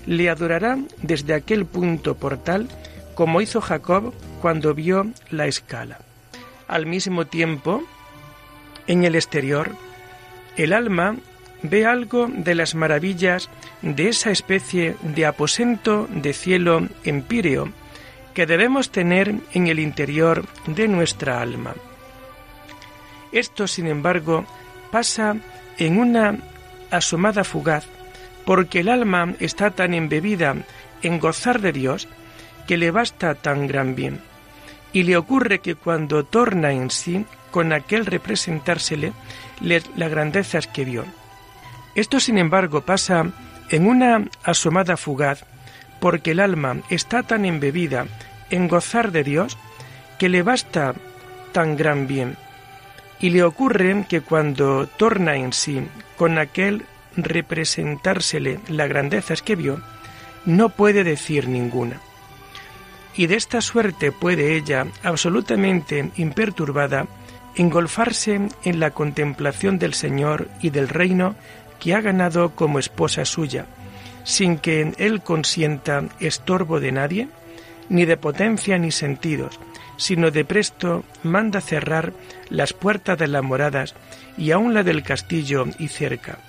le 0.05 0.29
adorará 0.29 0.77
desde 1.01 1.33
aquel 1.33 1.65
punto 1.65 2.15
portal 2.15 2.67
como 3.15 3.41
hizo 3.41 3.61
Jacob 3.61 4.13
cuando 4.41 4.73
vio 4.73 5.07
la 5.29 5.47
escala. 5.47 5.99
Al 6.67 6.85
mismo 6.85 7.27
tiempo, 7.27 7.83
en 8.87 9.03
el 9.03 9.15
exterior, 9.15 9.71
el 10.55 10.73
alma 10.73 11.15
ve 11.63 11.85
algo 11.85 12.27
de 12.27 12.55
las 12.55 12.75
maravillas 12.75 13.49
de 13.81 14.09
esa 14.09 14.31
especie 14.31 14.95
de 15.01 15.25
aposento 15.25 16.07
de 16.09 16.33
cielo 16.33 16.87
empíreo 17.03 17.69
que 18.33 18.45
debemos 18.45 18.91
tener 18.91 19.35
en 19.53 19.67
el 19.67 19.79
interior 19.79 20.45
de 20.67 20.87
nuestra 20.87 21.41
alma. 21.41 21.75
Esto, 23.31 23.67
sin 23.67 23.87
embargo, 23.87 24.45
pasa 24.91 25.35
en 25.77 25.97
una 25.97 26.37
asomada 26.91 27.43
fugaz, 27.43 27.85
porque 28.45 28.79
el 28.79 28.89
alma 28.89 29.33
está 29.39 29.71
tan 29.71 29.93
embebida 29.93 30.55
en 31.01 31.19
gozar 31.19 31.61
de 31.61 31.71
Dios 31.71 32.07
que 32.67 32.77
le 32.77 32.91
basta 32.91 33.35
tan 33.35 33.67
gran 33.67 33.95
bien. 33.95 34.19
Y 34.91 35.03
le 35.03 35.17
ocurre 35.17 35.59
que 35.59 35.75
cuando 35.75 36.23
torna 36.23 36.71
en 36.71 36.89
sí, 36.89 37.25
con 37.51 37.73
aquel 37.73 38.05
representársele 38.05 39.13
las 39.61 40.09
grandezas 40.09 40.67
que 40.67 40.85
vio. 40.85 41.05
Esto, 41.95 42.19
sin 42.19 42.37
embargo, 42.37 42.81
pasa 42.81 43.25
en 43.69 43.87
una 43.87 44.25
asomada 44.43 44.97
fugaz, 44.97 45.43
porque 45.99 46.31
el 46.31 46.39
alma 46.39 46.77
está 46.89 47.23
tan 47.23 47.45
embebida 47.45 48.05
en 48.49 48.67
gozar 48.67 49.11
de 49.11 49.23
Dios 49.23 49.57
que 50.17 50.29
le 50.29 50.43
basta 50.43 50.93
tan 51.51 51.75
gran 51.75 52.07
bien. 52.07 52.37
Y 53.19 53.31
le 53.31 53.43
ocurre 53.43 54.05
que 54.07 54.21
cuando 54.21 54.87
torna 54.87 55.35
en 55.35 55.53
sí 55.53 55.81
con 56.17 56.37
aquel 56.37 56.85
representársele 57.15 58.59
las 58.69 58.89
grandezas 58.89 59.41
que 59.41 59.55
vio, 59.55 59.81
no 60.45 60.69
puede 60.69 61.03
decir 61.03 61.47
ninguna. 61.47 61.99
Y 63.15 63.27
de 63.27 63.35
esta 63.35 63.61
suerte 63.61 64.11
puede 64.11 64.55
ella, 64.55 64.87
absolutamente 65.03 66.11
imperturbada, 66.15 67.07
engolfarse 67.55 68.47
en 68.63 68.79
la 68.79 68.91
contemplación 68.91 69.79
del 69.79 69.93
Señor 69.93 70.47
y 70.61 70.69
del 70.69 70.87
reino 70.87 71.35
que 71.79 71.93
ha 71.93 72.01
ganado 72.01 72.51
como 72.55 72.79
esposa 72.79 73.25
suya, 73.25 73.65
sin 74.23 74.57
que 74.57 74.93
él 74.97 75.21
consienta 75.21 76.03
estorbo 76.19 76.79
de 76.79 76.91
nadie, 76.91 77.27
ni 77.89 78.05
de 78.05 78.17
potencia 78.17 78.77
ni 78.77 78.91
sentidos, 78.91 79.59
sino 79.97 80.31
de 80.31 80.45
presto 80.45 81.03
manda 81.23 81.59
cerrar 81.61 82.13
las 82.49 82.73
puertas 82.73 83.17
de 83.17 83.27
las 83.27 83.43
moradas 83.43 83.95
y 84.37 84.51
aun 84.51 84.73
la 84.73 84.83
del 84.83 85.03
castillo 85.03 85.65
y 85.77 85.89
cerca, 85.89 86.39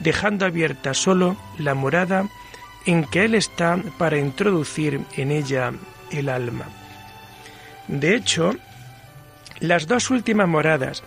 dejando 0.00 0.46
abierta 0.46 0.94
sólo 0.94 1.36
la 1.58 1.74
morada 1.74 2.28
en 2.86 3.04
que 3.04 3.24
él 3.24 3.34
está 3.34 3.78
para 3.98 4.18
introducir 4.18 5.00
en 5.16 5.30
ella 5.30 5.72
el 6.10 6.28
alma. 6.28 6.66
De 7.86 8.14
hecho, 8.14 8.56
las 9.60 9.86
dos 9.86 10.10
últimas 10.10 10.48
moradas 10.48 11.02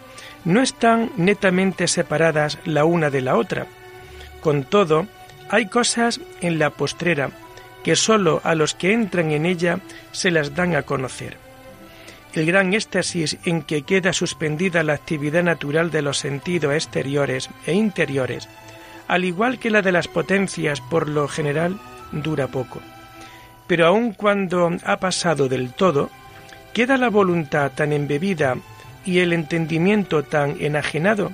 no 0.45 0.61
están 0.61 1.11
netamente 1.17 1.87
separadas 1.87 2.57
la 2.65 2.85
una 2.85 3.09
de 3.09 3.21
la 3.21 3.35
otra. 3.35 3.67
Con 4.41 4.63
todo, 4.63 5.07
hay 5.49 5.67
cosas 5.67 6.19
en 6.41 6.59
la 6.59 6.69
postrera 6.71 7.31
que 7.83 7.95
sólo 7.95 8.41
a 8.43 8.55
los 8.55 8.75
que 8.75 8.93
entran 8.93 9.31
en 9.31 9.45
ella 9.45 9.79
se 10.11 10.31
las 10.31 10.55
dan 10.55 10.75
a 10.75 10.83
conocer. 10.83 11.37
El 12.33 12.45
gran 12.45 12.73
éxtasis 12.73 13.37
en 13.43 13.61
que 13.61 13.81
queda 13.83 14.13
suspendida 14.13 14.83
la 14.83 14.93
actividad 14.93 15.43
natural 15.43 15.91
de 15.91 16.01
los 16.01 16.17
sentidos 16.17 16.73
exteriores 16.73 17.49
e 17.65 17.73
interiores, 17.73 18.47
al 19.07 19.25
igual 19.25 19.59
que 19.59 19.69
la 19.69 19.81
de 19.81 19.91
las 19.91 20.07
potencias 20.07 20.79
por 20.79 21.09
lo 21.09 21.27
general, 21.27 21.77
dura 22.11 22.47
poco. 22.47 22.79
Pero 23.67 23.87
aun 23.87 24.13
cuando 24.13 24.71
ha 24.85 24.97
pasado 24.97 25.49
del 25.49 25.73
todo, 25.73 26.09
queda 26.73 26.97
la 26.97 27.09
voluntad 27.09 27.71
tan 27.73 27.91
embebida 27.91 28.55
y 29.05 29.19
el 29.19 29.33
entendimiento 29.33 30.23
tan 30.23 30.55
enajenado 30.59 31.31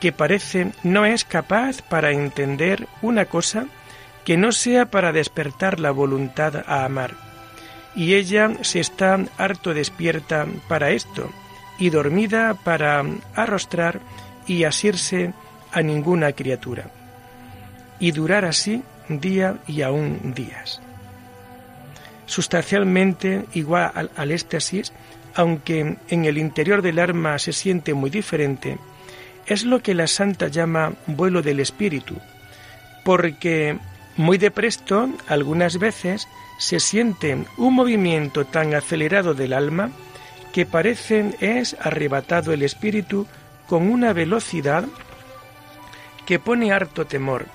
que 0.00 0.12
parece 0.12 0.70
no 0.84 1.04
es 1.06 1.24
capaz 1.24 1.82
para 1.82 2.12
entender 2.12 2.86
una 3.02 3.24
cosa 3.24 3.66
que 4.28 4.36
no 4.36 4.52
sea 4.52 4.90
para 4.90 5.10
despertar 5.12 5.80
la 5.80 5.90
voluntad 5.90 6.62
a 6.66 6.84
amar. 6.84 7.14
Y 7.96 8.12
ella 8.12 8.52
se 8.60 8.78
está 8.78 9.18
harto 9.38 9.72
despierta 9.72 10.46
para 10.68 10.90
esto 10.90 11.30
y 11.78 11.88
dormida 11.88 12.52
para 12.52 13.02
arrostrar 13.34 14.00
y 14.46 14.64
asirse 14.64 15.32
a 15.72 15.80
ninguna 15.80 16.32
criatura. 16.32 16.90
Y 18.00 18.10
durar 18.10 18.44
así 18.44 18.82
día 19.08 19.60
y 19.66 19.80
aún 19.80 20.34
días. 20.34 20.82
Sustancialmente 22.26 23.46
igual 23.54 23.92
al, 23.94 24.10
al 24.14 24.30
éxtasis, 24.30 24.92
aunque 25.36 25.96
en 26.06 26.24
el 26.26 26.36
interior 26.36 26.82
del 26.82 26.98
alma 26.98 27.38
se 27.38 27.54
siente 27.54 27.94
muy 27.94 28.10
diferente, 28.10 28.76
es 29.46 29.64
lo 29.64 29.82
que 29.82 29.94
la 29.94 30.06
santa 30.06 30.48
llama 30.48 30.92
vuelo 31.06 31.40
del 31.40 31.60
espíritu, 31.60 32.18
porque 33.06 33.78
muy 34.18 34.36
de 34.36 34.50
presto, 34.50 35.08
algunas 35.28 35.78
veces, 35.78 36.28
se 36.58 36.80
siente 36.80 37.46
un 37.56 37.74
movimiento 37.74 38.44
tan 38.44 38.74
acelerado 38.74 39.32
del 39.32 39.52
alma 39.52 39.90
que 40.52 40.66
parece 40.66 41.36
es 41.38 41.76
arrebatado 41.80 42.52
el 42.52 42.62
espíritu 42.62 43.28
con 43.68 43.88
una 43.88 44.12
velocidad 44.12 44.84
que 46.26 46.40
pone 46.40 46.72
harto 46.72 47.06
temor, 47.06 47.46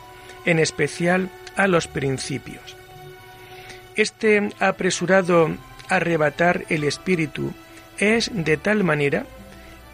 en 0.45 0.57
especial 0.57 1.29
a 1.57 1.67
los 1.67 1.87
principios. 1.87 2.77
Este 3.95 4.49
apresurado 4.59 5.51
arrebatar 5.89 6.63
el 6.69 6.85
espíritu 6.85 7.51
es 7.97 8.31
de 8.33 8.55
tal 8.55 8.85
manera 8.85 9.25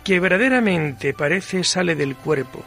que 0.03 0.19
verdaderamente 0.19 1.13
parece 1.13 1.63
sale 1.63 1.95
del 1.95 2.15
cuerpo, 2.15 2.63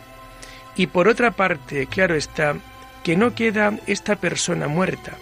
y 0.74 0.88
por 0.88 1.06
otra 1.06 1.30
parte, 1.30 1.86
claro 1.86 2.16
está, 2.16 2.56
que 3.02 3.16
no 3.16 3.34
queda 3.34 3.72
esta 3.86 4.16
persona 4.16 4.68
muerta. 4.68 5.12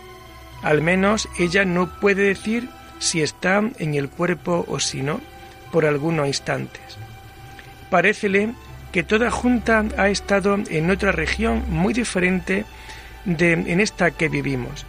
Al 0.63 0.83
menos 0.83 1.29
ella 1.39 1.65
no 1.65 1.99
puede 2.01 2.23
decir 2.23 2.69
si 2.99 3.23
está 3.23 3.63
en 3.79 3.95
el 3.95 4.09
cuerpo 4.09 4.65
o 4.69 4.79
si 4.79 5.03
no, 5.03 5.21
por 5.73 5.87
algunos 5.87 6.27
instantes. 6.27 6.99
parécele 7.91 8.55
que 8.93 9.03
toda 9.03 9.31
junta 9.31 9.85
ha 9.97 10.09
estado 10.09 10.59
en 10.69 10.91
otra 10.91 11.13
región 11.13 11.65
muy 11.69 11.93
diferente 11.93 12.65
de 13.25 13.53
en 13.53 13.81
esta 13.81 14.11
que 14.11 14.29
vivimos, 14.29 14.87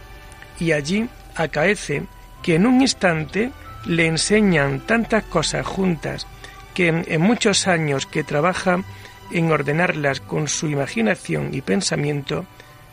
y 0.58 0.72
allí 0.72 1.08
acaece 1.34 2.04
que 2.42 2.56
en 2.56 2.66
un 2.66 2.80
instante 2.80 3.52
le 3.84 4.06
enseñan 4.06 4.80
tantas 4.80 5.24
cosas 5.24 5.66
juntas 5.66 6.26
que 6.74 6.88
en 6.88 7.20
muchos 7.20 7.68
años 7.68 8.06
que 8.06 8.24
trabaja 8.24 8.82
en 9.30 9.50
ordenarlas 9.50 10.20
con 10.20 10.48
su 10.48 10.68
imaginación 10.68 11.52
y 11.52 11.60
pensamiento, 11.60 12.44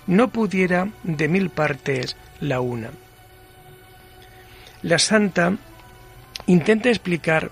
no 0.08 0.30
pudiera 0.30 0.90
de 1.04 1.28
mil 1.28 1.50
partes 1.50 2.16
la 2.40 2.62
una. 2.62 2.90
La 4.82 5.00
santa 5.00 5.56
intenta 6.48 6.90
explicar 6.90 7.52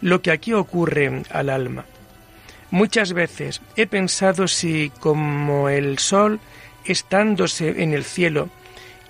lo 0.00 0.22
que 0.22 0.30
aquí 0.30 0.52
ocurre 0.52 1.22
al 1.30 1.50
alma. 1.50 1.84
Muchas 2.70 3.12
veces 3.12 3.62
he 3.76 3.86
pensado 3.86 4.48
si, 4.48 4.90
como 5.00 5.68
el 5.68 5.98
sol, 5.98 6.40
estándose 6.84 7.82
en 7.82 7.92
el 7.92 8.04
cielo, 8.04 8.50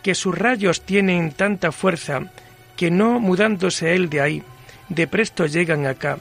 que 0.03 0.15
sus 0.15 0.37
rayos 0.37 0.83
tienen 0.83 1.33
tanta 1.33 1.73
fuerza 1.73 2.31
que 2.77 2.91
no 2.91 3.19
mudándose 3.19 3.95
él 3.95 4.09
de 4.09 4.21
ahí, 4.21 4.43
de 4.89 5.07
presto 5.07 5.47
llegan 5.47 5.87
acá, 5.87 6.19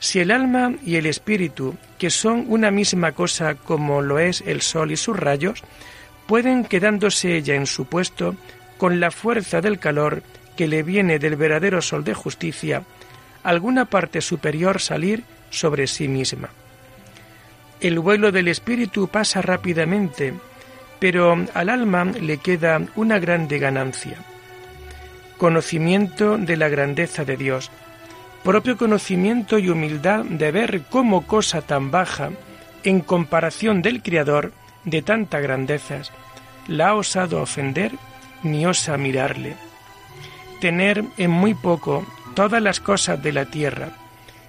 si 0.00 0.20
el 0.20 0.30
alma 0.30 0.74
y 0.84 0.96
el 0.96 1.06
espíritu, 1.06 1.76
que 1.98 2.10
son 2.10 2.44
una 2.48 2.70
misma 2.70 3.12
cosa 3.12 3.56
como 3.56 4.00
lo 4.00 4.18
es 4.18 4.42
el 4.46 4.62
sol 4.62 4.92
y 4.92 4.96
sus 4.96 5.16
rayos, 5.16 5.62
pueden 6.28 6.64
quedándose 6.64 7.36
ella 7.36 7.54
en 7.54 7.66
su 7.66 7.86
puesto 7.86 8.36
con 8.76 9.00
la 9.00 9.10
fuerza 9.10 9.62
del 9.62 9.78
calor 9.78 10.22
que 10.56 10.68
le 10.68 10.82
viene 10.82 11.18
del 11.18 11.36
verdadero 11.36 11.80
sol 11.80 12.04
de 12.04 12.12
justicia, 12.12 12.82
alguna 13.42 13.86
parte 13.86 14.20
superior 14.20 14.78
salir 14.78 15.24
sobre 15.48 15.86
sí 15.86 16.06
misma. 16.06 16.50
El 17.80 17.98
vuelo 17.98 18.30
del 18.30 18.48
espíritu 18.48 19.08
pasa 19.08 19.40
rápidamente, 19.40 20.34
pero 20.98 21.34
al 21.54 21.70
alma 21.70 22.04
le 22.04 22.36
queda 22.36 22.82
una 22.94 23.18
grande 23.18 23.58
ganancia. 23.58 24.18
Conocimiento 25.38 26.36
de 26.36 26.56
la 26.58 26.68
grandeza 26.68 27.24
de 27.24 27.38
Dios, 27.38 27.70
propio 28.44 28.76
conocimiento 28.76 29.58
y 29.58 29.70
humildad 29.70 30.24
de 30.24 30.52
ver 30.52 30.82
cómo 30.90 31.26
cosa 31.26 31.62
tan 31.62 31.90
baja, 31.90 32.30
en 32.84 33.00
comparación 33.00 33.80
del 33.80 34.02
Criador 34.02 34.52
de 34.90 35.02
tantas 35.02 35.42
grandezas, 35.42 36.12
la 36.66 36.90
ha 36.90 36.94
osado 36.94 37.40
ofender 37.40 37.92
ni 38.42 38.66
osa 38.66 38.96
mirarle. 38.96 39.56
Tener 40.60 41.04
en 41.16 41.30
muy 41.30 41.54
poco 41.54 42.06
todas 42.34 42.62
las 42.62 42.80
cosas 42.80 43.22
de 43.22 43.32
la 43.32 43.46
tierra, 43.46 43.90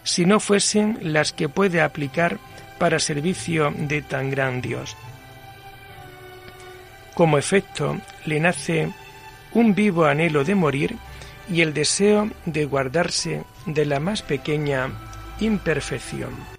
si 0.04 0.25
no 0.25 0.39
fuesen 0.39 0.97
las 1.02 1.34
que 1.34 1.49
puede 1.49 1.82
aplicar 1.82 2.39
para 2.78 2.99
servicio 2.99 3.73
de 3.75 4.02
tan 4.02 4.32
gran 4.32 4.62
Dios. 4.62 4.95
Como 7.13 7.38
efecto, 7.38 7.97
le 8.25 8.39
nace 8.39 8.89
un 9.54 9.75
vivo 9.75 10.06
anhelo 10.06 10.43
de 10.43 10.56
morir 10.56 10.95
y 11.52 11.62
el 11.62 11.73
deseo 11.73 12.30
de 12.45 12.65
guardarse 12.65 13.43
de 13.65 13.86
la 13.86 13.99
más 13.99 14.21
pequeña 14.21 14.89
imperfección. 15.39 16.59